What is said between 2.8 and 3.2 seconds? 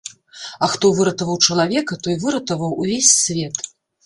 увесь